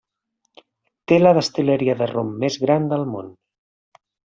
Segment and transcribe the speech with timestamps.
[1.11, 3.33] Té la destil·leria de rom més gran del món.